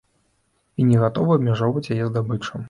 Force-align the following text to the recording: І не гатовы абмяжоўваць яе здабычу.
І 0.79 0.87
не 0.91 0.97
гатовы 1.03 1.37
абмяжоўваць 1.39 1.85
яе 1.99 1.99
здабычу. 2.09 2.53